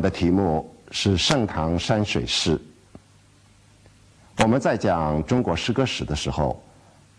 [0.00, 2.60] 的题目是盛唐山水诗。
[4.38, 6.62] 我们在讲中国诗歌史的时候，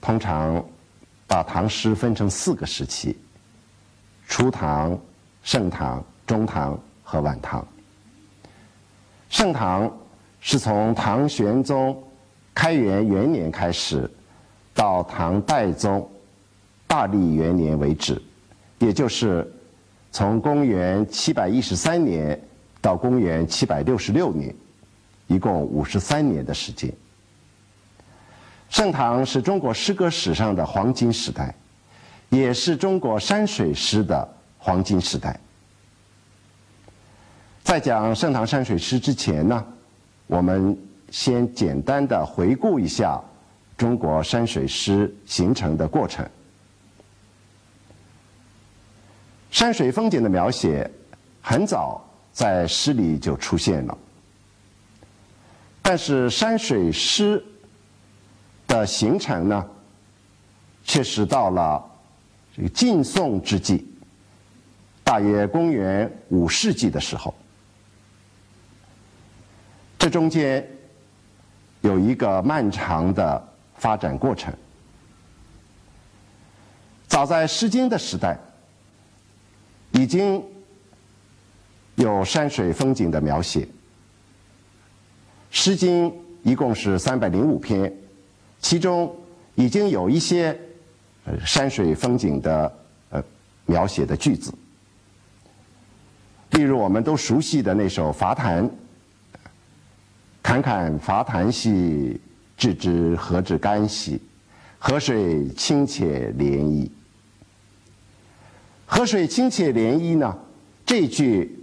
[0.01, 0.63] 通常
[1.27, 3.15] 把唐诗分成四个时期：
[4.27, 4.99] 初唐、
[5.43, 7.65] 盛唐、中唐和晚唐。
[9.29, 9.89] 盛唐
[10.39, 12.03] 是从唐玄宗
[12.53, 14.09] 开元元年开始，
[14.73, 16.09] 到唐代宗
[16.87, 18.21] 大历元年为止，
[18.79, 19.49] 也就是
[20.11, 22.37] 从公元七百一十三年
[22.81, 24.53] 到公元七百六十六年，
[25.27, 26.91] 一共五十三年的时间。
[28.69, 31.53] 盛唐是中国诗歌史上的黄金时代，
[32.29, 35.39] 也是中国山水诗的黄金时代。
[37.63, 39.65] 在讲盛唐山水诗之前呢，
[40.27, 40.77] 我们
[41.11, 43.21] 先简单的回顾一下
[43.77, 46.27] 中国山水诗形成的过程。
[49.51, 50.89] 山水风景的描写
[51.41, 53.97] 很早在诗里就出现了，
[55.81, 57.43] 但是山水诗。
[58.67, 59.65] 的形成呢，
[60.85, 61.83] 却是到了
[62.55, 63.85] 这个晋宋之际，
[65.03, 67.35] 大约公元五世纪的时候，
[69.99, 70.65] 这中间
[71.81, 74.53] 有一个漫长的发展过程。
[77.09, 78.37] 早在《诗经》的时代，
[79.91, 80.41] 已经
[82.01, 83.61] 有山水风景的描写，
[85.51, 86.09] 《诗经》
[86.41, 87.93] 一共是三百零五篇。
[88.59, 89.15] 其中
[89.55, 90.57] 已经有一些
[91.45, 92.71] 山水风景的
[93.09, 93.23] 呃
[93.65, 94.51] 描写的句子，
[96.51, 98.67] 例如我们都熟悉的那首《伐潭》
[100.41, 102.19] ：“侃侃伐潭兮，
[102.57, 104.19] 置之何之干兮？
[104.79, 106.89] 河水清且涟漪。”
[108.87, 110.35] 河水清且涟漪呢？
[110.83, 111.60] 这句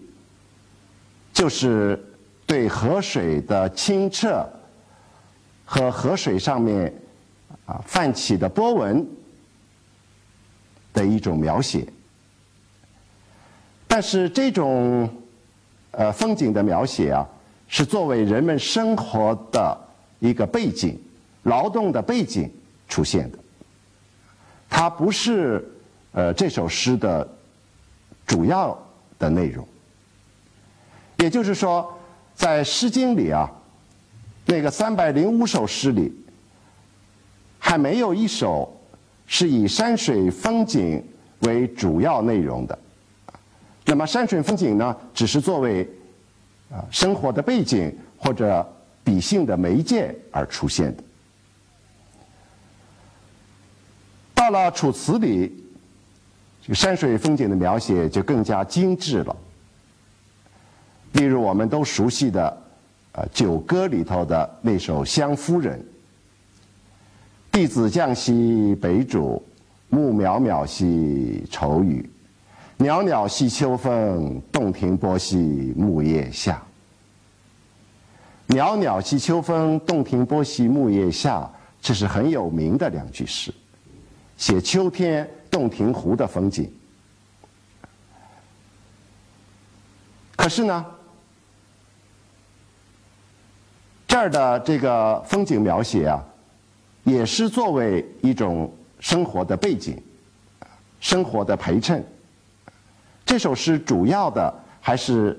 [1.38, 1.96] 就是
[2.48, 4.44] 对河水的清澈。
[5.70, 6.90] 和河水上面
[7.66, 9.06] 啊泛起的波纹
[10.94, 11.86] 的一种描写，
[13.86, 15.06] 但是这种
[15.90, 17.28] 呃风景的描写啊，
[17.68, 19.78] 是作为人们生活的
[20.20, 20.98] 一个背景、
[21.42, 22.50] 劳动的背景
[22.88, 23.38] 出现的，
[24.70, 25.70] 它不是
[26.12, 27.28] 呃这首诗的
[28.26, 28.74] 主要
[29.18, 29.68] 的内容。
[31.18, 31.96] 也就是说，
[32.34, 33.50] 在《诗经》里啊。
[34.50, 36.10] 那个三百零五首诗里，
[37.58, 38.80] 还没有一首
[39.26, 41.04] 是以山水风景
[41.40, 42.78] 为主要内容的。
[43.84, 45.86] 那么山水风景呢，只是作为
[46.70, 48.66] 啊生活的背景或者
[49.04, 51.04] 笔性的媒介而出现的。
[54.34, 55.62] 到了《楚辞》里，
[56.62, 59.36] 这个山水风景的描写就更加精致了。
[61.12, 62.62] 例如我们都熟悉的。
[63.20, 65.76] 《呃九歌》里头的那首《湘夫人》
[67.50, 69.42] ：“弟子降兮北渚，
[69.88, 72.08] 暮渺渺兮愁雨。
[72.76, 76.62] 袅袅兮秋风，洞庭波兮木叶下。
[78.46, 81.50] ”“袅袅兮秋风，洞庭波兮木叶下。”
[81.82, 83.52] 这是很有名的两句诗，
[84.36, 86.70] 写秋天洞庭湖的风景。
[90.36, 90.86] 可是呢？
[94.08, 96.24] 这儿的这个风景描写啊，
[97.04, 100.02] 也是作为一种生活的背景、
[100.98, 102.02] 生活的陪衬。
[103.26, 105.38] 这首诗主要的还是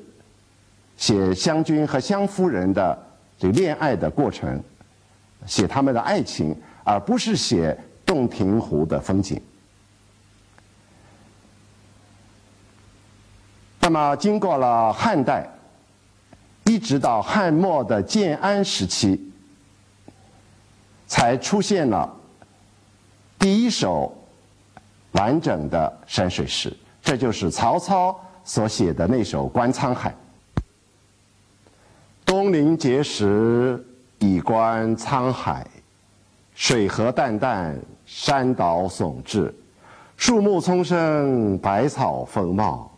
[0.95, 2.97] 写湘君和湘夫人的
[3.39, 4.61] 这恋爱的过程，
[5.47, 7.75] 写他们的爱情，而不是写
[8.05, 9.41] 洞庭湖的风景。
[13.79, 15.49] 那么，经过了汉代。
[16.69, 19.19] 一直到汉末的建安时期，
[21.07, 22.15] 才出现了
[23.39, 24.15] 第一首
[25.13, 26.71] 完整的山水诗，
[27.01, 30.11] 这就是曹操所写的那首《观沧海》。
[32.23, 33.83] 东临碣石，
[34.19, 35.65] 以观沧海，
[36.53, 37.75] 水何澹澹，
[38.05, 39.51] 山岛竦峙，
[40.17, 42.91] 树木葱生，百草丰茂，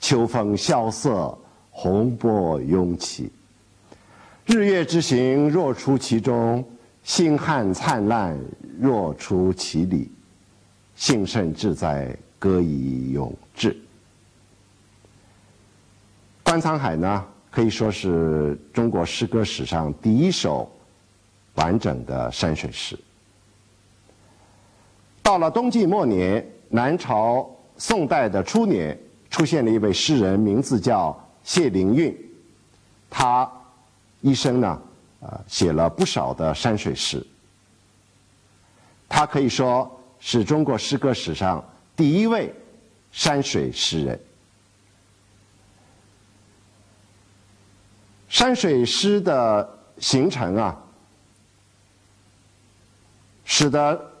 [0.00, 1.36] 秋风萧瑟。
[1.78, 3.30] 洪波涌起，
[4.46, 6.64] 日月之行若出其中；
[7.02, 8.34] 星汉灿烂
[8.80, 10.10] 若出其里。
[10.94, 13.74] 幸甚至哉，歌以咏志。
[16.42, 20.66] 《观沧海》呢，可以说是中国诗歌史上第一首
[21.56, 22.98] 完整的山水诗。
[25.22, 27.46] 到了东晋末年，南朝
[27.76, 28.98] 宋代的初年，
[29.28, 31.14] 出现了一位诗人，名字叫。
[31.46, 32.12] 谢灵运，
[33.08, 33.48] 他
[34.20, 34.82] 一生呢，
[35.20, 37.24] 呃，写了不少的山水诗。
[39.08, 39.88] 他可以说
[40.18, 41.64] 是中国诗歌史上
[41.94, 42.52] 第一位
[43.12, 44.20] 山水诗人。
[48.28, 50.76] 山水诗的形成啊，
[53.44, 54.12] 使得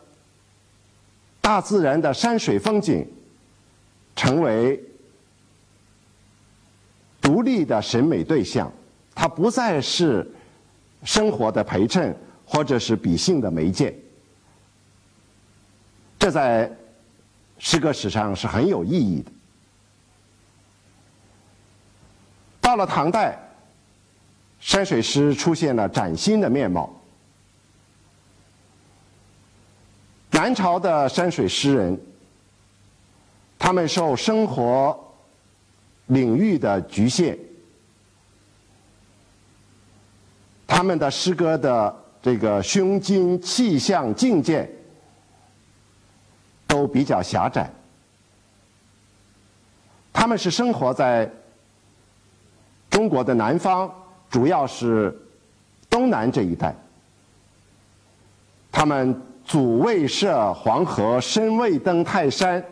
[1.40, 3.04] 大自然的山水风景
[4.14, 4.80] 成为
[7.26, 8.72] 独立的审美对象，
[9.12, 10.24] 它不再是
[11.02, 13.92] 生活的陪衬或者是比兴的媒介。
[16.20, 16.70] 这在
[17.58, 19.32] 诗歌史上是很有意义的。
[22.60, 23.36] 到了唐代。
[24.58, 26.90] 山水诗出现了崭新的面貌。
[30.30, 32.00] 南朝的山水诗人，
[33.58, 35.05] 他们受生活
[36.06, 37.36] 领域的局限，
[40.66, 44.70] 他们的诗歌的这个胸襟、气象、境界
[46.66, 47.70] 都比较狭窄。
[50.12, 51.30] 他们是生活在
[52.90, 53.92] 中国的南方。
[54.28, 55.16] 主要是
[55.88, 56.74] 东南这一带，
[58.72, 62.62] 他们祖未涉黄河，身未登泰山，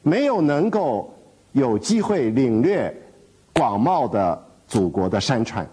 [0.00, 1.14] 没有能够
[1.52, 2.94] 有机会领略
[3.52, 5.66] 广袤的祖国的山川，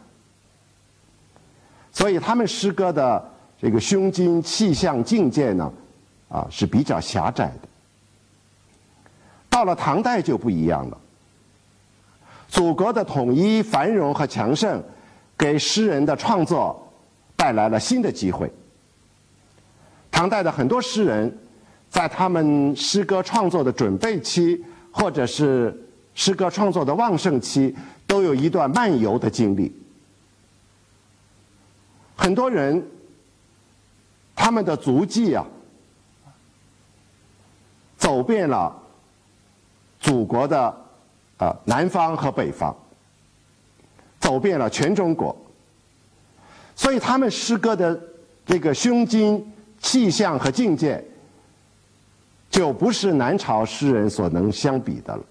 [1.91, 3.29] 所以他们诗歌的
[3.59, 5.71] 这个胸襟、气象、境界呢，
[6.29, 7.67] 啊是比较狭窄的。
[9.49, 10.97] 到了唐代就不一样了，
[12.47, 14.83] 祖国的统一、繁荣和强盛。
[15.37, 16.85] 给诗人的创作
[17.37, 18.51] 带来了新的机会。
[20.11, 21.37] 唐代的很多诗人，
[21.89, 25.75] 在他们诗歌创作的准备期，或者是
[26.13, 27.75] 诗歌创作的旺盛期，
[28.07, 29.71] 都有一段漫游的经历。
[32.15, 32.85] 很多人，
[34.35, 35.45] 他们的足迹啊，
[37.97, 38.75] 走遍了
[39.99, 40.75] 祖国的
[41.37, 42.75] 啊南方和北方。
[44.19, 45.35] 走遍了全中国，
[46.75, 47.99] 所以他们诗歌的
[48.45, 51.01] 这个胸襟、气象和境界，
[52.49, 55.23] 就不是南朝诗人所能相比的了。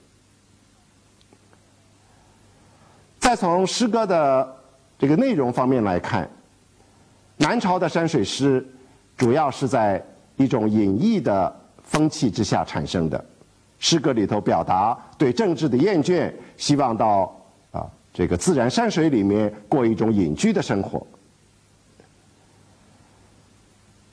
[3.19, 4.57] 再从诗歌的
[4.99, 6.29] 这个内容方面来看，
[7.37, 8.67] 南朝的山水诗
[9.17, 10.03] 主要是在
[10.37, 13.23] 一种隐逸的风气之下产生的，
[13.79, 17.35] 诗歌里头表达对政治的厌倦，希望到
[17.71, 17.87] 啊。
[18.11, 21.07] 这个自然山水里面过一种隐居的生活。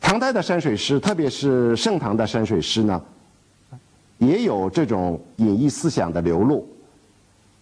[0.06, 3.04] 唐代的山水诗，特别是盛唐的山水诗呢，
[4.20, 6.64] 也有这种隐逸思想的流露，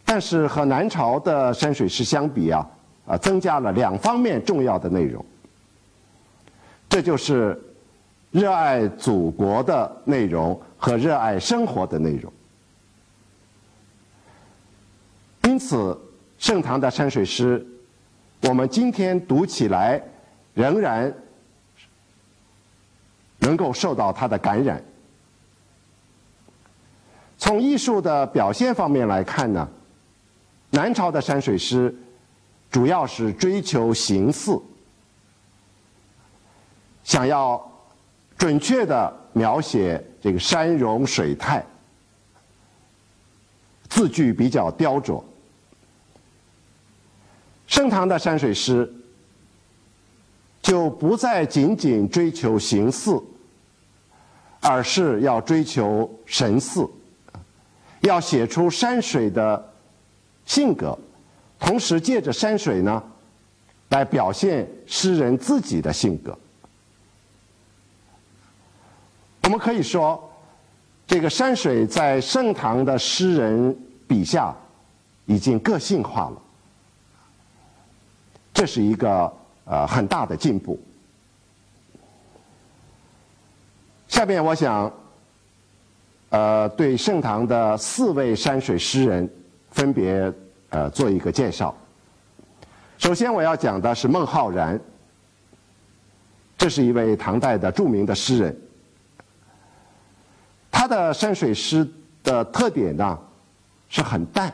[0.03, 2.69] 但是和南朝的山水诗相比啊，
[3.07, 5.25] 啊，增加了两方面重要的内容。
[6.89, 7.57] 这就是
[8.29, 12.31] 热爱祖国的内容和热爱生活的内容。
[15.43, 15.97] 因此。
[16.39, 17.65] 盛唐的山水诗，
[18.41, 20.01] 我们今天读起来
[20.53, 21.13] 仍然
[23.43, 24.81] 能够受到它的感染。
[27.38, 29.67] 从艺术的表现方面来看呢，
[30.69, 31.93] 南朝的山水诗
[32.71, 34.57] 主要是追求形似，
[37.03, 37.62] 想要
[38.38, 41.63] 准确的描写这个山容水态，
[43.89, 45.21] 字句比较雕琢。
[47.67, 48.89] 盛唐的山水诗
[50.62, 53.21] 就不再仅仅追求形似，
[54.63, 56.89] 而是要追求神似，
[58.01, 59.74] 要写出山水的
[60.46, 60.98] 性格，
[61.60, 63.03] 同时借着山水呢，
[63.89, 66.38] 来表现诗人自己的性格。
[69.43, 70.32] 我们可以说，
[71.05, 73.77] 这个山水在盛唐的诗人
[74.08, 74.55] 笔下
[75.25, 76.41] 已经个性化了。
[78.53, 79.32] 这是一个
[79.65, 80.79] 呃很大的进步。
[84.13, 84.93] 下面我想，
[86.29, 89.27] 呃，对盛唐的四位山水诗人
[89.72, 90.32] 分别
[90.70, 91.75] 呃做一个介绍。
[93.00, 94.79] 首先我要讲的是孟浩然，
[96.55, 98.55] 这是一位唐代的著名的诗人。
[100.70, 101.86] 他的山水诗
[102.24, 103.17] 的特点呢
[103.89, 104.53] 是很淡。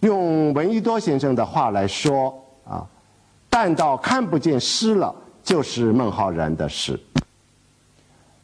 [0.00, 2.84] 用闻一多先生的话来说啊，
[3.48, 5.14] 淡到看不见诗了，
[5.44, 6.98] 就是孟浩然的诗。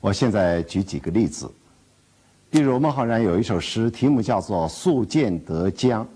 [0.00, 1.50] 我现在举几个例子。
[2.50, 6.07] 例如孟浩然有一首诗题目叫做宿建德江。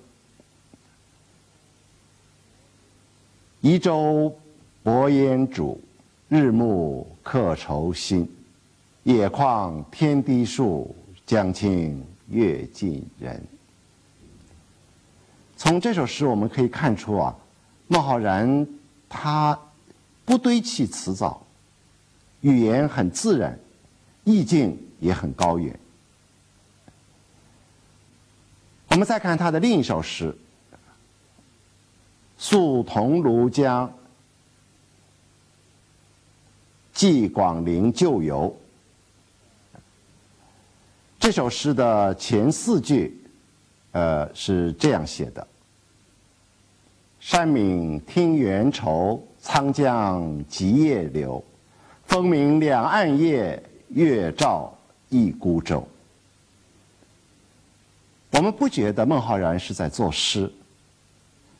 [3.60, 4.34] 移舟
[4.82, 5.76] 泊烟渚
[6.28, 8.28] 日暮客愁新。
[9.04, 10.94] 野旷天低树
[11.26, 13.42] 江清月近人。
[15.56, 17.36] 从这首诗我们可以看出啊
[17.88, 18.66] 孟浩然
[19.08, 19.58] 他
[20.24, 21.44] 不堆砌辞藻
[22.42, 23.58] 语言很自然
[24.24, 25.78] 意境也很高远。
[28.88, 30.36] 我们再看他的另一首诗。
[32.38, 33.92] 宿桐庐江，
[36.92, 38.54] 寄广陵旧游。
[41.20, 43.16] 这首诗的前四句，
[43.92, 45.46] 呃，是这样写的
[47.20, 51.42] ：“山明听猿愁，沧江急夜流。
[52.06, 53.62] 风鸣两岸夜，
[53.92, 54.72] 月照
[55.08, 55.86] 一孤舟。”
[58.32, 60.52] 我们不觉得孟浩然是在作诗。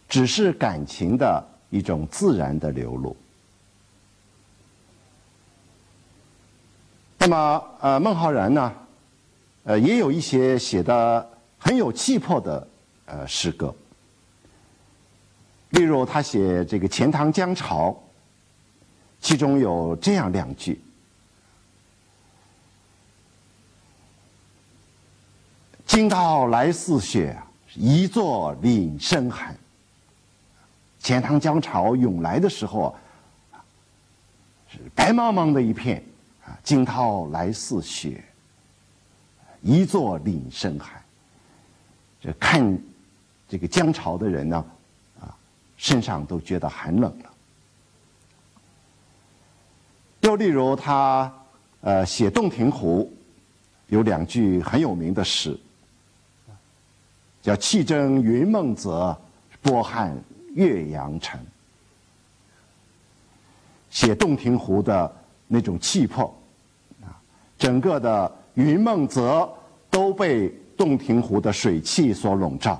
[0.09, 3.17] 只是感情的一种自然的流露。
[7.17, 8.75] 那么，呃，孟浩然呢，
[9.65, 11.27] 呃，也有一些写的
[11.59, 12.69] 很有气魄的
[13.07, 13.75] 呃诗歌。
[15.71, 17.99] 例如，他写这个钱塘江潮，
[19.19, 20.79] 其中有这样两句
[25.93, 27.37] ：“惊涛来似雪，
[27.75, 29.55] 一座岭深寒。”
[30.99, 32.97] 钱塘江潮涌来的时候，
[34.71, 36.03] 是白茫茫的一片，
[36.47, 38.25] 啊，惊涛来似雪，
[39.61, 40.99] 一座岭深寒。
[42.23, 42.79] 这看
[43.47, 44.65] 这个江潮的人呢，
[45.21, 45.37] 啊，
[45.77, 47.31] 身上都觉得寒冷了。
[50.23, 51.31] 又例如他
[51.83, 53.13] 呃写洞庭湖，
[53.89, 55.59] 有两句很有名的诗，
[57.43, 59.15] 叫“气蒸云梦泽，
[59.61, 60.17] 波撼”。
[60.55, 61.41] 岳阳城，
[63.89, 65.11] 写洞庭湖的
[65.49, 66.27] 那种气魄，
[67.03, 67.17] 啊，
[67.57, 69.51] 整个的云梦泽
[69.89, 72.79] 都被洞庭湖的水汽所笼罩。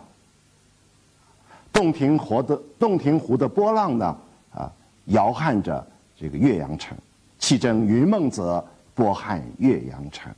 [1.73, 4.19] 洞庭湖的洞庭湖的波浪呢，
[4.52, 4.71] 啊，
[5.07, 5.83] 摇撼着
[6.14, 6.95] 这个岳阳城，
[7.38, 8.62] 气蒸云梦泽，
[8.95, 10.31] 波撼岳阳城。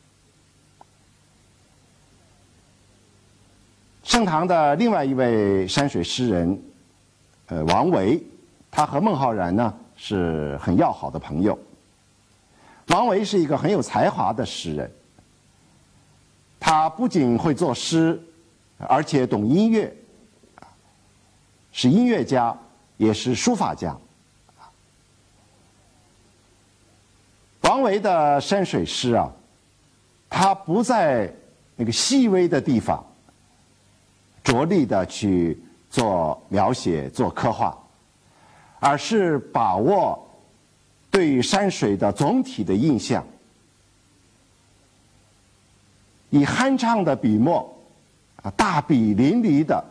[4.04, 6.62] 盛唐的另外一位山水诗人。
[7.46, 8.22] 呃，王维，
[8.70, 11.58] 他和孟浩然呢是很要好的朋友。
[12.86, 14.90] 王维是一个很有才华的诗人，
[16.58, 18.18] 他不仅会作诗，
[18.78, 19.94] 而且懂音乐，
[21.70, 22.56] 是音乐家，
[22.96, 23.94] 也是书法家。
[27.60, 29.30] 王维的山水诗啊，
[30.30, 31.30] 他不在
[31.76, 33.04] 那个细微的地方
[34.44, 35.58] 着力的去。
[35.90, 37.72] 做描写、做刻画，
[38.80, 40.28] 而是把握
[41.08, 43.24] 对山水的总体的印象，
[46.30, 47.72] 以酣畅的笔墨，
[48.42, 49.84] 啊，大笔淋漓的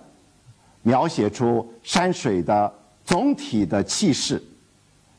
[0.82, 2.74] 描写出山水的
[3.06, 4.44] 总体的气势，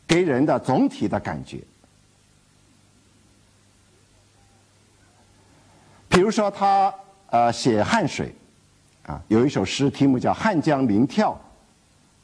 [0.07, 1.59] 给人的总体的感觉。
[6.11, 6.95] 比如说，他
[7.31, 8.31] 呃写汉水。
[9.07, 11.33] 啊，有一首诗，题目叫《汉江临眺》，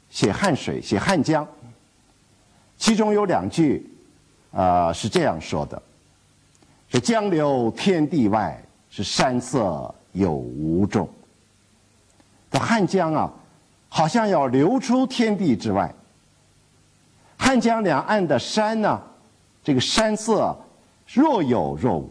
[0.09, 1.47] 写汉水，写汉江。
[2.79, 3.87] 其中有两句，
[4.51, 5.81] 啊，是这样说的
[6.89, 8.59] ：“是江流天地外，
[8.89, 11.07] 是山色有无中。”
[12.51, 13.31] 这汉江啊，
[13.91, 15.95] 好像要流出天地之外。
[17.37, 18.99] 汉江两岸的山呢，
[19.63, 20.59] 这个山色
[21.07, 22.11] 若有若无。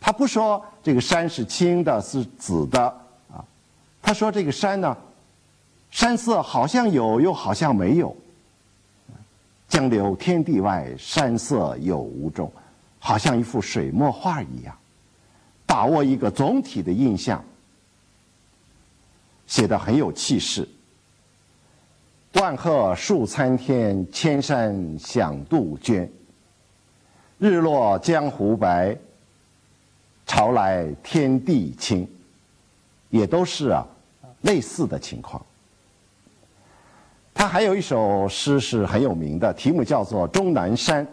[0.00, 2.92] 他不说这个山是青的，是紫的。
[4.06, 4.94] 他说：“这个山呢，
[5.90, 8.14] 山色好像有，又好像没有。
[9.66, 12.52] 江流天地外，山色有无中，
[12.98, 14.76] 好像一幅水墨画一样，
[15.64, 17.42] 把握一个总体的印象，
[19.46, 20.68] 写得很有气势。
[22.34, 26.12] 万壑树参天，千山响杜鹃。
[27.38, 28.94] 日落江湖白，
[30.26, 32.06] 潮来天地清，
[33.08, 33.86] 也都是啊。”
[34.44, 35.44] 类似的情况，
[37.32, 41.04] 他还有一首诗是很有名的，题目叫做《终南山》。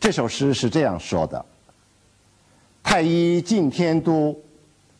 [0.00, 1.44] 这首诗是这样说的
[2.84, 4.36] ：“太一进天都，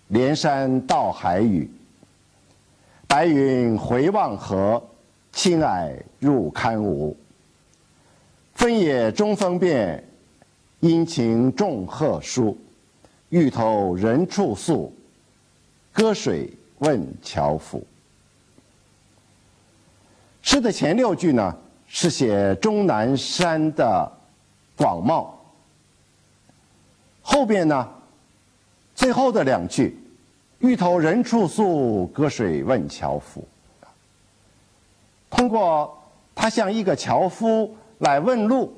[0.09, 1.71] 连山到海宇。
[3.07, 4.83] 白云回望河，
[5.33, 7.17] 青霭入堪无。
[8.55, 10.03] 分野中风变，
[10.81, 12.59] 阴晴众壑殊。
[13.29, 14.93] 欲投人处宿，
[15.93, 16.53] 歌水。
[16.79, 17.85] 问樵夫，
[20.43, 21.57] 诗的前六句呢，
[21.87, 24.11] 是写终南山的
[24.77, 25.27] 广袤；
[27.23, 27.89] 后边呢，
[28.95, 29.99] 最后的两句
[30.61, 33.47] ，“欲投人处宿，隔水问樵夫”，
[35.31, 35.99] 通过
[36.35, 38.73] 他向一个樵夫来问路，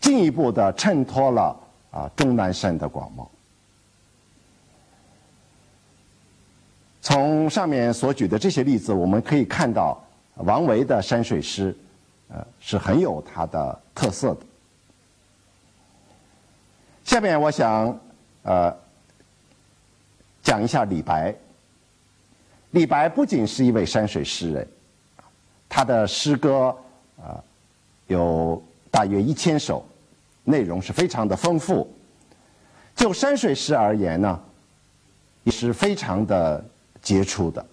[0.00, 1.56] 进一步的衬托了
[1.92, 3.26] 啊终南山的广袤。
[7.04, 10.00] 从上面所举的这些例子，我们可以看到。
[10.38, 11.72] 王维的山水诗，
[12.28, 14.40] 呃，是很有它的特色的。
[17.04, 17.96] 下面我想，
[18.42, 18.76] 呃，
[20.42, 21.32] 讲一下李白。
[22.72, 24.68] 李白不仅是一位山水诗人，
[25.68, 26.76] 他的诗歌
[27.22, 27.38] 啊
[28.08, 29.86] 有大约一千首，
[30.42, 31.88] 内容是非常的丰富。
[32.96, 34.42] 就山水诗而言呢，
[35.44, 36.64] 也是非常的
[37.04, 37.64] 杰出的。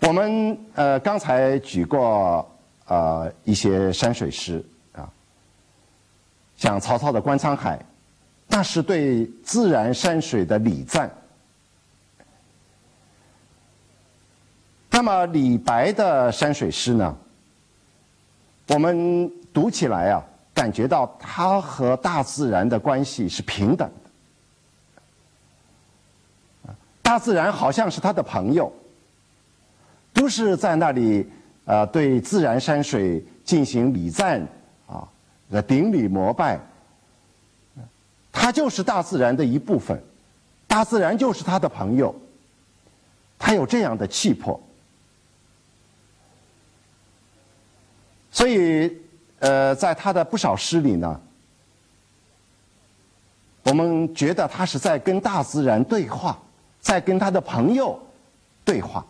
[0.00, 2.50] 我们呃刚才举过
[2.86, 5.08] 呃一些山水诗啊，
[6.56, 7.76] 像曹操的《观沧海》，
[8.48, 11.08] 那是对自然山水的礼赞。
[14.90, 17.16] 那么李白的山水诗呢，
[18.68, 23.88] 我们读起来啊，感觉到他和大自然的关系是平等
[26.64, 26.74] 的，
[27.08, 28.70] 大自然好像是他的朋友。
[30.12, 31.26] 不是在那里，
[31.64, 34.46] 呃，对自然山水进行礼赞
[34.86, 35.08] 啊，
[35.48, 36.60] 呃，顶礼膜拜。
[38.30, 39.98] 他就是大自然的一部分，
[40.66, 42.14] 大自然就是他的朋友，
[43.38, 44.60] 他有这样的气魄。
[48.30, 48.94] 所以，
[49.38, 51.18] 呃，在他的不少诗里呢，
[53.62, 56.38] 我们觉得他是在跟大自然对话，
[56.80, 58.00] 在跟他的朋友
[58.64, 59.04] 对话。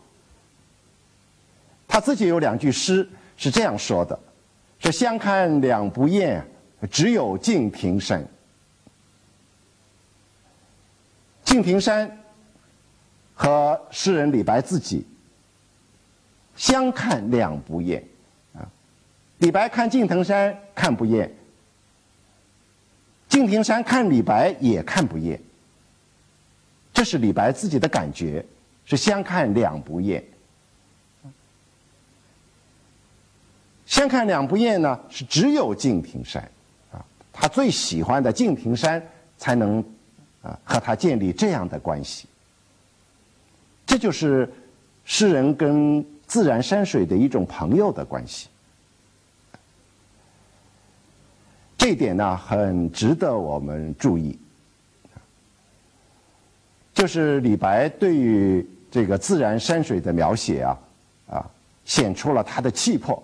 [1.87, 4.18] 他自己有两句诗是这样说的
[4.78, 6.44] ：“说相看两不厌，
[6.90, 8.24] 只有敬亭山。
[11.44, 12.18] 敬亭山
[13.35, 15.07] 和诗人李白自己
[16.57, 18.04] 相看两不厌
[18.52, 18.68] 啊。
[19.38, 21.35] 李白看敬亭山看不厌，
[23.28, 25.40] 敬亭山看李白也看不厌。
[26.98, 28.44] 这是李白自己的感觉，
[28.84, 30.20] 是相看两不厌。”
[33.87, 36.42] 相看两不厌呢，是只有敬亭山，
[36.90, 36.98] 啊，
[37.32, 39.00] 他最喜欢的敬亭山
[39.37, 39.78] 才能
[40.42, 42.26] 啊和他建立这样的关系。
[43.87, 44.52] 这就是
[45.04, 48.48] 诗人跟自然山水的一种朋友的关系。
[51.78, 54.37] 这点呢，很值得我们注意。
[56.98, 60.78] 就是李白对于这个自然山水的描写啊，
[61.30, 61.50] 啊，
[61.84, 63.22] 显出了他的气魄。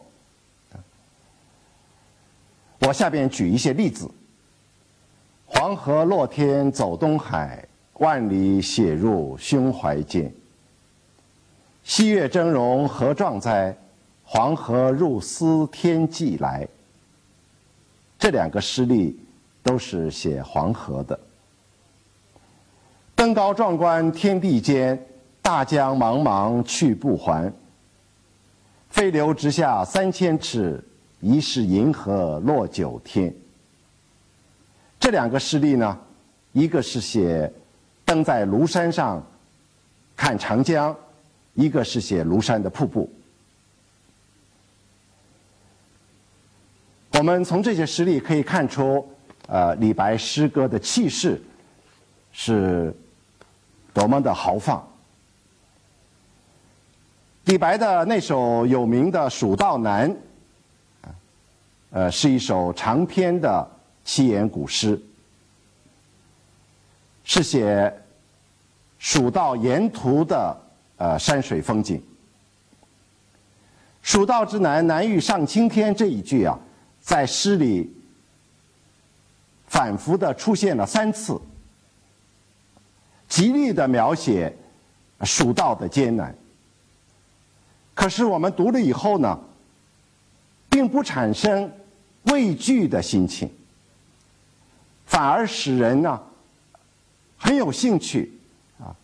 [2.78, 4.08] 我下边举一些例子：
[5.44, 10.32] 黄河落天走东海，万里写入胸怀间。
[11.82, 13.76] 西岳峥嵘何壮哉？
[14.22, 16.68] 黄河入思天际来。
[18.20, 19.18] 这两个诗例
[19.64, 21.18] 都是写黄河的。
[23.14, 25.06] 登高壮观天地间，
[25.40, 27.52] 大江茫茫去不还。
[28.90, 30.82] 飞流直下三千尺。
[31.20, 33.34] 疑是银河落九天。
[35.00, 35.98] 这两个诗例呢，
[36.52, 37.50] 一个是写
[38.04, 39.26] 登在庐山上
[40.14, 40.94] 看长江，
[41.54, 43.10] 一个是写庐山的瀑布。
[47.12, 49.08] 我们从这些诗例可以看出，
[49.46, 51.40] 呃，李白诗歌的气势
[52.32, 52.94] 是
[53.94, 54.86] 多么的豪放。
[57.44, 60.10] 李白的那首有名的《蜀道难》。
[61.90, 63.64] 呃，是一首长篇的
[64.04, 65.00] 七言古诗，
[67.22, 68.02] 是写
[68.98, 70.60] 蜀道沿途的
[70.96, 72.02] 呃山水风景。
[74.02, 76.58] 蜀道之难，难于上青天这一句啊，
[77.00, 77.94] 在诗里
[79.68, 81.40] 反复的出现了三次，
[83.28, 84.56] 极力的描写
[85.22, 86.34] 蜀道的艰难。
[87.94, 89.38] 可是我们读了以后呢，
[90.68, 91.70] 并不产生。
[92.24, 93.52] 畏惧的心情，
[95.04, 96.22] 反而使人呢
[97.36, 98.32] 很有兴趣
[98.80, 98.96] 啊，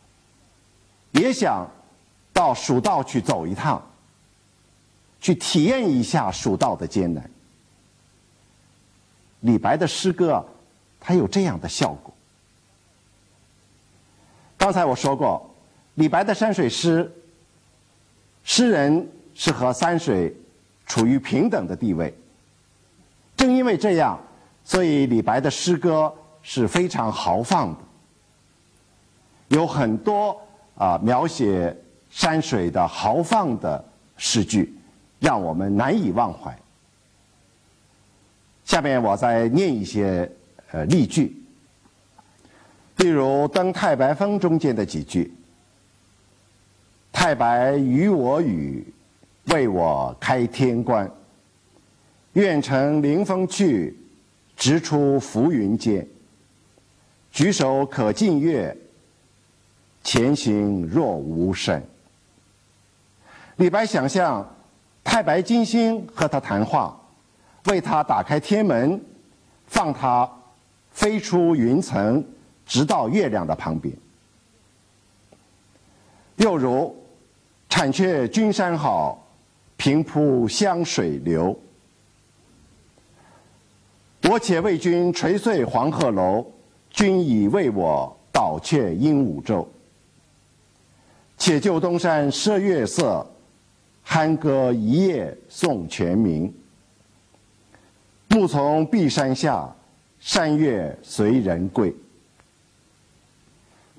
[1.11, 1.69] 也想
[2.33, 3.87] 到蜀道去走一趟，
[5.21, 7.31] 去体验一下蜀道的艰难。
[9.41, 10.43] 李白的诗歌，
[10.99, 12.10] 它有这样的效果。
[14.61, 15.51] 刚才我说过，
[15.95, 17.11] 李白的山水诗
[18.45, 20.37] 诗人是和山水
[20.85, 22.15] 处于平等的地位。
[23.39, 24.21] 正因为这样，
[24.63, 27.79] 所以李白的诗歌是非常豪放的，
[29.49, 30.39] 有很多
[30.75, 31.75] 啊描写
[32.11, 33.83] 山水的豪放的
[34.19, 34.79] 诗句，
[35.21, 36.55] 让我们难以忘怀。
[38.67, 40.31] 下面我再念一些
[40.71, 41.40] 呃例句，
[43.01, 45.33] 例如《登太白峰》中间的几句
[47.11, 48.87] ：“太白与我语，
[49.47, 51.11] 为我开天关。
[52.35, 53.97] 愿乘凌风去，
[54.55, 56.07] 直出浮云间。
[57.33, 58.77] 举手可近月，
[60.05, 61.83] 前行若无声。”
[63.57, 64.47] 李白想象
[65.03, 66.95] 太白金星和他谈话。
[67.65, 69.03] 为他打开天门，
[69.67, 70.31] 放他
[70.93, 72.23] 飞出云层，
[72.71, 73.93] 直到月亮的旁边。
[76.37, 76.97] 又如
[77.69, 79.27] “产却君山好，
[79.77, 81.59] 平铺湘水流。
[84.23, 86.47] 我且为君捶碎黄鹤楼，
[86.91, 89.69] 君已为我倒却鹦鹉洲。
[91.37, 93.27] 且就东山赊月色，
[94.07, 96.55] 酣歌一夜送全民。”
[98.31, 99.69] 暮从碧山下，
[100.21, 101.93] 山月随人归。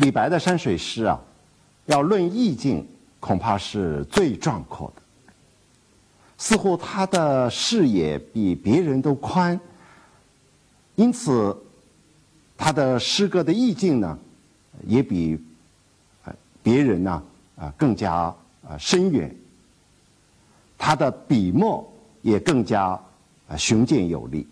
[0.02, 1.20] 李白的山水诗啊，
[1.86, 2.88] 要论意境，
[3.20, 5.02] 恐怕是最壮阔的。
[6.38, 9.60] 似乎他的视野比别人都宽，
[10.96, 11.56] 因此
[12.58, 14.18] 他的诗歌的意境呢，
[14.88, 15.40] 也比
[16.64, 17.24] 别人呢
[17.56, 18.14] 啊更加
[18.68, 19.34] 啊深远。
[20.80, 21.88] 他的笔墨
[22.22, 23.00] 也更加。
[23.48, 24.48] 啊，雄健有力。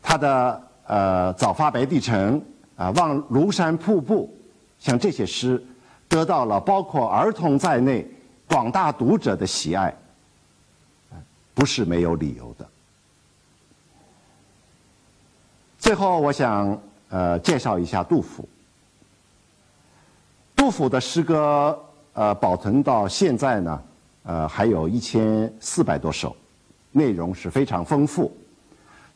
[0.00, 2.40] 他的呃“早发白帝城”
[2.80, 4.34] 啊，“望庐山瀑布”，
[4.80, 5.62] 像这些诗，
[6.08, 8.06] 得到了包括儿童在内
[8.48, 9.94] 广大读者的喜爱，
[11.52, 12.66] 不是没有理由的。
[15.78, 18.48] 最后，我想呃介绍一下杜甫。
[20.56, 21.78] 杜甫的诗歌
[22.14, 23.82] 呃保存到现在呢。
[24.22, 26.36] 呃，还有一千四百多首，
[26.92, 28.30] 内容是非常丰富。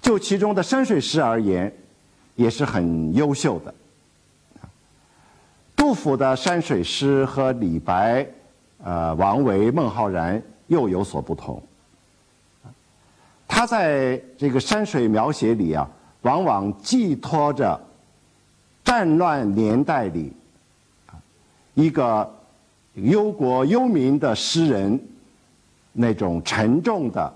[0.00, 1.70] 就其中的山水诗而言，
[2.34, 3.74] 也是很优秀的。
[5.74, 8.26] 杜甫的山水诗和李白、
[8.82, 11.62] 呃王维、孟浩然又有所不同。
[13.46, 15.88] 他在这个山水描写里啊，
[16.22, 17.80] 往往寄托着
[18.84, 20.32] 战乱年代里
[21.74, 22.30] 一个。
[22.98, 25.00] 忧国忧民的诗人，
[25.94, 27.34] 那种沉重的、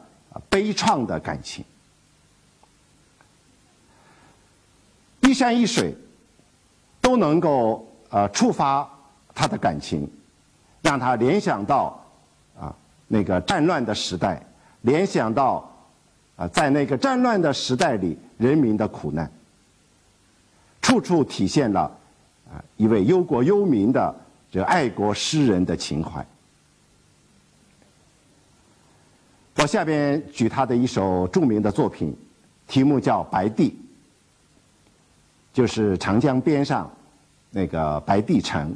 [0.48, 1.64] 悲怆的感情，
[5.28, 5.94] 一山一水
[7.02, 8.88] 都能够呃触发
[9.34, 10.10] 他的感情，
[10.80, 12.02] 让他联想到
[12.58, 12.74] 啊
[13.08, 14.42] 那个战乱的时代，
[14.80, 15.70] 联想到
[16.34, 19.30] 啊在那个战乱的时代里人民的苦难，
[20.80, 21.80] 处处体现了
[22.50, 24.14] 啊一位忧国忧民的。
[24.50, 26.26] 这爱国诗人的情怀。
[29.56, 32.16] 我下边举他的一首著名的作品，
[32.66, 33.68] 题目叫《白帝》，
[35.58, 36.88] 就是长江边上
[37.50, 38.72] 那个白帝城。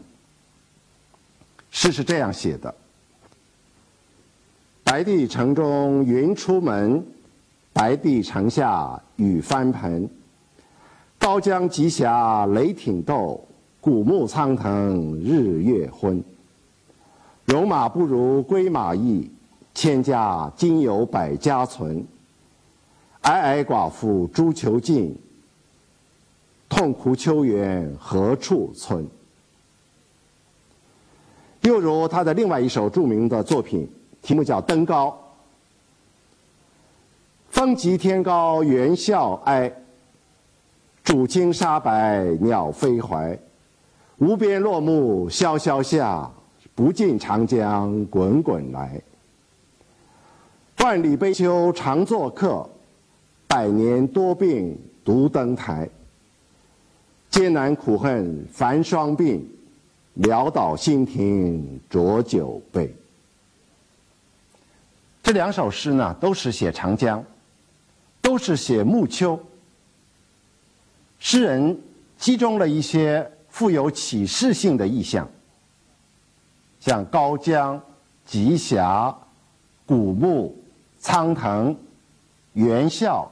[1.70, 2.74] 诗是这样写的：
[4.82, 7.06] 白帝城中云出门，
[7.72, 10.10] 白帝城下雨翻盆。
[11.20, 13.40] 高江急峡雷挺斗。
[13.80, 16.20] 古木苍藤日月昏，
[17.46, 19.30] 戎马不如归马易，
[19.72, 22.04] 千家今有百家存。
[23.20, 25.16] 哀哀寡妇诸囚禁，
[26.74, 29.06] 痛哭秋园何处存？
[31.60, 33.86] 又如他的另外一首著名的作品，
[34.22, 35.08] 题目叫《登高》。
[37.50, 39.70] 风急天高猿啸哀，
[41.04, 43.38] 渚清沙白鸟飞回。
[44.16, 46.28] 无边落木萧萧下，
[46.74, 48.98] 不尽长江滚滚来。
[50.78, 52.66] 万里悲秋常作客，
[53.46, 55.86] 百年多病独登台。
[57.32, 59.40] 艰难苦恨繁霜鬓，
[60.20, 62.94] 潦倒新停浊酒杯。
[65.24, 67.24] 这两首诗呢，都是写长江，
[68.20, 69.36] 都是写暮秋。
[71.18, 71.80] 诗人
[72.16, 73.28] 集中了一些。
[73.52, 75.30] 富有启示性的意象，
[76.80, 77.78] 像高江、
[78.24, 79.14] 极峡、
[79.84, 80.56] 古木、
[80.98, 81.76] 苍藤、
[82.54, 83.28] 猿啸、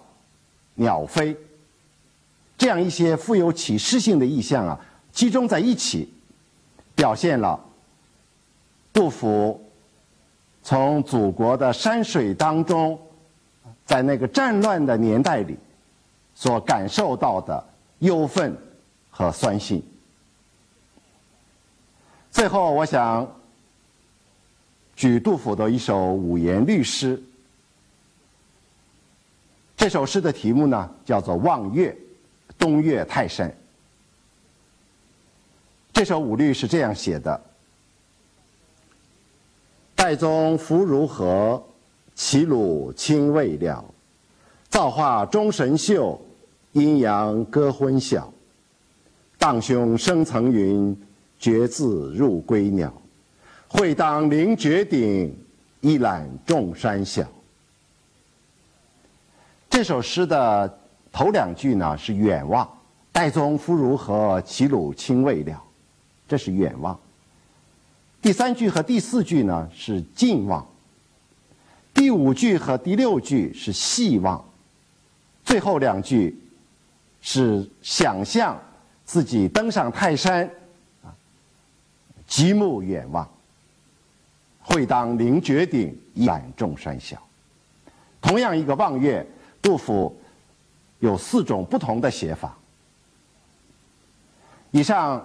[0.74, 1.34] 鸟飞，
[2.60, 4.78] 这样一些富有启示性的意象啊，
[5.12, 6.12] 集中在一起，
[6.94, 7.58] 表现了
[8.92, 9.66] 杜甫
[10.62, 13.00] 从祖国的山水当中，
[13.86, 15.56] 在那个战乱的年代里
[16.34, 17.66] 所感受到的
[18.00, 18.54] 忧愤
[19.08, 19.82] 和酸性。
[22.30, 23.26] 最后，我想
[24.94, 27.22] 举杜甫的一首五言律诗。
[29.78, 31.90] 这首诗的题目呢，叫做《望岳》，
[32.60, 33.52] 东岳泰山。
[35.92, 37.40] 这首五律是这样写的
[39.96, 41.60] ：“岱宗夫如何？
[42.14, 43.82] 齐鲁青未了。
[44.68, 46.20] 造化钟神秀，
[46.72, 48.32] 阴阳割昏晓。
[49.38, 50.96] 荡胸生层云，
[51.38, 52.92] 决眦入归鸟。
[53.68, 55.34] 会当凌绝顶，
[55.80, 57.26] 一览众山小。”
[59.70, 60.79] 这首诗的
[61.12, 62.68] 头两句呢是远望，
[63.12, 64.40] 岱宗夫如何？
[64.42, 65.62] 齐鲁青未了，
[66.28, 66.98] 这是远望。
[68.22, 70.66] 第三句和第四句呢是近望，
[71.92, 74.44] 第五句和第六句是细望，
[75.44, 76.38] 最后两句
[77.20, 78.58] 是想象
[79.04, 80.48] 自己登上泰山，
[81.02, 81.10] 啊，
[82.26, 83.28] 极目远望，
[84.62, 87.20] 会当凌绝顶，一览众山小。
[88.20, 89.26] 同样一个望月。
[89.62, 90.18] 杜甫
[91.00, 92.56] 有四种不同的写法。
[94.70, 95.22] 以上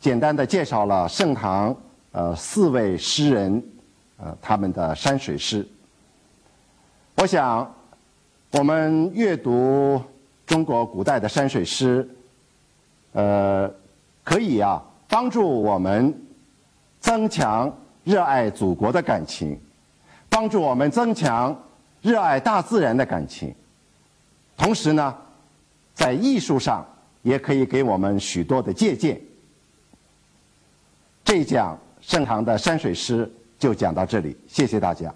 [0.00, 1.74] 简单的介绍了盛唐
[2.10, 3.62] 呃四位诗人
[4.16, 5.66] 呃他们的山水诗。
[7.14, 7.72] 我想
[8.52, 10.00] 我们阅读
[10.46, 12.08] 中国古代的山水诗，
[13.12, 13.70] 呃，
[14.24, 16.12] 可以啊帮助我们
[17.00, 19.60] 增强热爱祖国的感情，
[20.28, 21.54] 帮助我们增强
[22.00, 23.54] 热爱大自然的感情。
[24.58, 25.16] 同时呢，
[25.94, 26.84] 在艺术上
[27.22, 29.18] 也可以给我们许多的借鉴。
[31.24, 35.14] 这一讲盛唐的山水诗就讲到这里，谢谢大家。